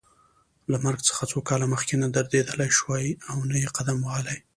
[0.71, 4.39] له مرګ څخه څو کاله مخکې نه درېدلای شوای او نه یې قدم وهلای.